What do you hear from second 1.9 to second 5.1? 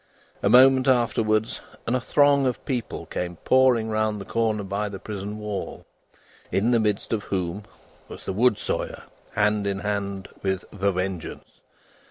a throng of people came pouring round the corner by the